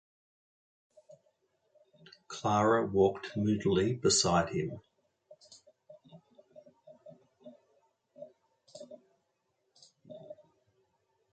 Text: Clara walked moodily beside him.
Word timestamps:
Clara 2.27 2.87
walked 2.87 3.37
moodily 3.37 3.93
beside 3.93 4.49
him. 4.49 4.81